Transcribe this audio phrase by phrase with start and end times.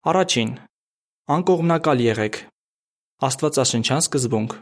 [0.00, 0.56] Առաջին.
[1.28, 2.36] անկողմնակալ եղեք։
[3.26, 4.52] Աստվածաշնչյան սկզբունք։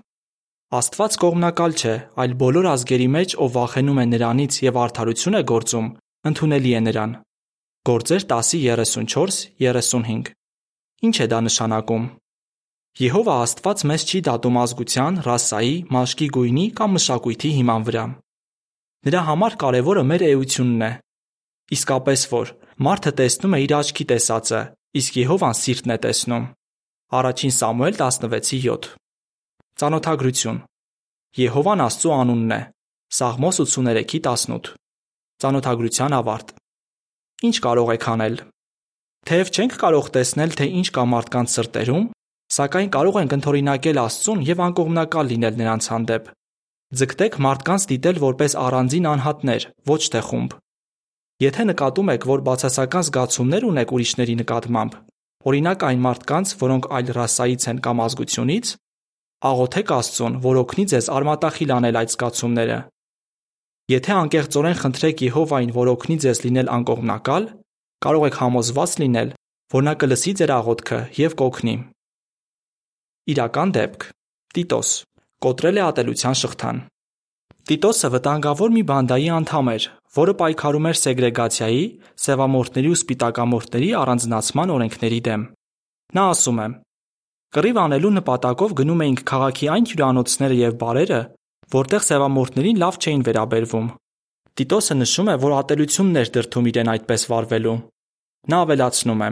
[0.78, 5.86] Աստված կողմնակալ չէ, այլ բոլոր ազգերի մեջ, ով վախենում է նրանից եւ արդարություն է գործում,
[6.30, 7.12] ընդունելի է նրան։
[7.86, 10.32] Գործեր 10:34-35։
[11.06, 12.04] Ինչ է դա նշանակում։
[12.98, 18.04] Եհովա Աստված մեզ չի դատում ազգության, ռասայի, մաշկի գույնի կամ մշակույթի հիման վրա։
[19.06, 20.90] Նրա համար կարևորը մեր էությունն է։
[21.78, 22.46] Իսկապես որ
[22.82, 24.62] մարդը տեսնում է իր աչքի տեսածը,
[24.96, 26.44] իսկ Եհովան սիրտն է տեսնում։
[27.18, 28.86] Առաջին Սամուել 16:7։
[29.78, 30.60] Ծանոթագրություն։
[31.38, 32.60] Եհովան Աստծո անունն է։
[33.18, 34.70] Սաղմոս 83:18։
[35.44, 36.54] Ծանոթագրության ավարտ։
[37.48, 38.36] Ինչ կարող եք անել։
[39.28, 42.06] Թեև չենք կարող տեսնել, թե ինչ կա մարդկանց սրտերում,
[42.58, 46.30] սակայն կարող ենք ընդօրինակել Աստծուն եւ անկողմնակալ լինել նրանց հանդեպ։
[46.98, 50.56] Ձգտեք մարդկանց դիտել որպես առանձին անհատներ, ոչ թե խումբ։
[51.38, 54.94] Եթե նկատում եք, որ բացասական զգացումներ ունեք ուրիշների նկատմամբ,
[55.46, 58.70] օրինակ այն մարդկանց, որոնք այլ ռասայից են կամ ազգությունից,
[59.46, 62.78] աղոթեք Աստծուն, որ օգնի ձեզ արմատախիլ անել այդ զգացումները։
[63.94, 67.46] Եթե անկեղծորեն խնդրեք Եհովային, որ օգնի ձեզ լինել անկողմնակալ,
[68.02, 69.30] կարող եք համոզված լինել,
[69.78, 71.76] որ նա կլսի ձեր աղոթքը եւ կօգնի։
[73.30, 74.10] Իրական դեպք.
[74.58, 74.90] Տիտոս.
[75.38, 76.78] Կոտրել է ատելության շղթան։
[77.68, 79.84] Տիտոսը վտանգավոր մի բանդայի անդամ էր,
[80.16, 81.82] որը պայքարում էր սեգրեգացիայի,
[82.24, 85.42] սևամորթների ու սպիտակամորթների առանձնացման օրենքների դեմ։
[86.16, 86.68] Նա ասում է.
[87.58, 91.20] Կռիվ անելու նպատակով գնում էինք քաղաքի այն հյուրանոցները եւ բարերը,
[91.74, 93.88] որտեղ սևամորթներին լավ չէին վերաբերվում։
[94.58, 97.76] Տիտոսը նշում է, որ ատելությունն էր դրթում իրեն այդպես վարվելու։
[98.48, 99.30] Նա ավելացնում է.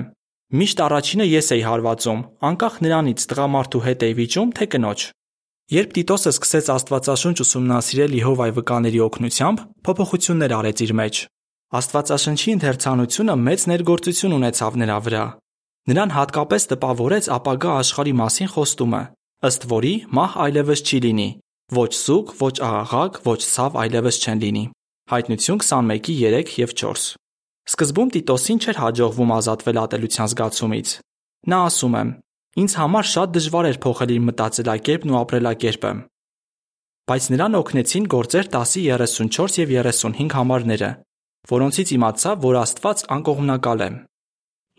[0.56, 5.00] Միշտ առաջինը ես էի հարվածում, անկախ նրանից տղամարդու հետ էի վիճում, թե կնոջ։
[5.66, 11.18] Երբ Տիտոսը սկսեց Աստվածաշունչ ուսումնասիրել Եհովայի վկաների օգնությամբ, փոփոխություններ արեց իր մեջ։
[11.74, 15.24] Աստվածաշնչի ընթերցանությունը մեծ ներգործություն ունեցավ նրա վրա։
[15.90, 19.02] Նրան հատկապես տպավորեց ապագա աշխարհի մասին խոստումը,
[19.50, 21.28] ըստ որի մահ այլևս չի լինի,
[21.74, 24.64] ոչ սուգ, ոչ աղաղակ, ոչ ցավ այլևս չեն լինի։
[25.10, 27.10] Հայտնություն 21:3 եւ 4։
[27.66, 30.88] Սկզբում Տիտոսին չէր հաջողվում ազատվել ատելության զգացումից։
[31.50, 32.04] Նա ասում է.
[32.56, 35.88] Ինձ համար շատ դժվար էր փոխել իմ մտածելակերպն ու ապրելակերպը։
[37.06, 40.88] Բայց նրան օգնեցին գործեր 10:34 եւ 35 համարները,
[41.52, 43.88] որոնցից իմացա, որ Աստված անկողմնակալ է։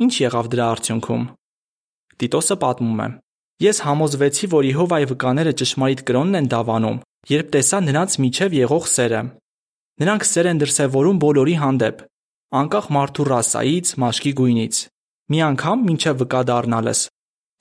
[0.03, 1.27] Ինչ եղավ դրա արդյունքում։
[2.17, 3.07] Տիտոսը պատմում է.
[3.67, 6.97] Ես համոզվեցի, որ Եհովայի վկաները ճշմարիտ կրոնն են դավանում,
[7.29, 9.21] երբ տեսա նրանց միջև եղող սերը։
[10.01, 12.01] Նրանք սեր են դրսևորում բոլորի հանդեպ,
[12.57, 14.75] անկախ մարդու ռասայից, մաշկի գույնից։
[15.27, 17.01] Մի անգամ մինչև վկա դառնալս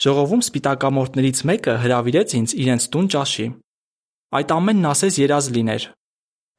[0.04, 3.46] ժողովում սպիտակամորթներից մեկը հրավիրեց ինձ իրենց տուն ճաշի։
[4.36, 5.86] Այդ ամենն ասես երազ լիներ։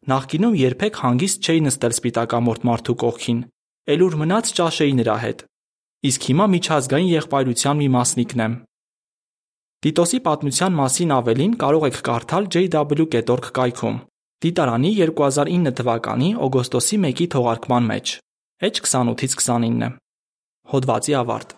[0.08, 3.40] Նախկինում երբեք հանգիստ չէի նստել սպիտակամորթ մարդու կողքին,
[3.94, 5.44] էլ ուր մնաց ճաշեի նրա հետ։
[6.08, 8.56] Իսկ հիմա միջազգային եղբայրության մի մասնիկն եմ։
[9.86, 13.98] Տիտոսի պատմության մասին ավելին կարող եք կարդալ jw.org կայքում։
[14.46, 18.16] Դիտարանի 2009 թվականի օգոստոսի 1-ի թողարկման մեջ։
[18.68, 19.96] H 28-ից 29։
[20.74, 21.56] Հոդվացի ավարտ։